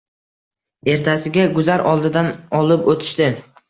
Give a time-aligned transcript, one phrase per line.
[0.93, 3.35] Ertasiga guzar oldidan olib o‘tishdi.